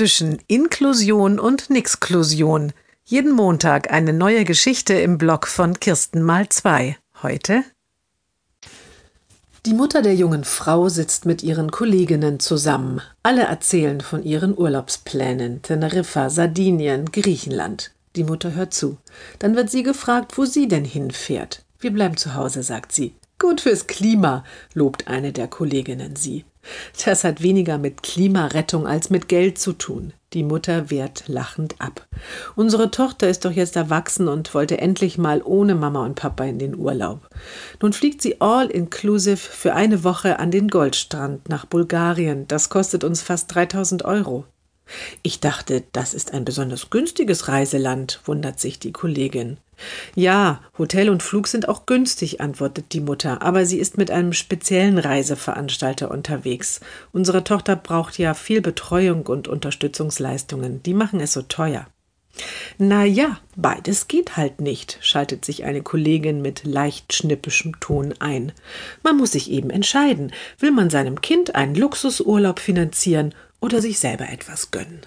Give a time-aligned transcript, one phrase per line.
[0.00, 2.72] zwischen Inklusion und Nixklusion.
[3.04, 6.96] Jeden Montag eine neue Geschichte im Blog von Kirsten mal zwei.
[7.22, 7.64] Heute
[9.66, 13.02] die Mutter der jungen Frau sitzt mit ihren Kolleginnen zusammen.
[13.22, 15.60] Alle erzählen von ihren Urlaubsplänen.
[15.60, 17.90] Teneriffa, Sardinien, Griechenland.
[18.16, 18.96] Die Mutter hört zu.
[19.38, 21.62] Dann wird sie gefragt, wo sie denn hinfährt.
[21.78, 23.12] Wir bleiben zu Hause, sagt sie.
[23.40, 24.44] Gut fürs Klima,
[24.74, 26.44] lobt eine der Kolleginnen sie.
[27.06, 30.12] Das hat weniger mit Klimarettung als mit Geld zu tun.
[30.34, 32.06] Die Mutter wehrt lachend ab.
[32.54, 36.58] Unsere Tochter ist doch jetzt erwachsen und wollte endlich mal ohne Mama und Papa in
[36.58, 37.30] den Urlaub.
[37.80, 42.46] Nun fliegt sie all inclusive für eine Woche an den Goldstrand nach Bulgarien.
[42.46, 44.44] Das kostet uns fast 3000 Euro.
[45.22, 49.56] Ich dachte, das ist ein besonders günstiges Reiseland, wundert sich die Kollegin.
[50.14, 54.32] Ja, Hotel und Flug sind auch günstig, antwortet die Mutter, aber sie ist mit einem
[54.32, 56.80] speziellen Reiseveranstalter unterwegs.
[57.12, 61.86] Unsere Tochter braucht ja viel Betreuung und Unterstützungsleistungen, die machen es so teuer.
[62.78, 68.52] Na ja, beides geht halt nicht, schaltet sich eine Kollegin mit leicht schnippischem Ton ein.
[69.02, 74.28] Man muss sich eben entscheiden, will man seinem Kind einen Luxusurlaub finanzieren oder sich selber
[74.30, 75.00] etwas gönnen.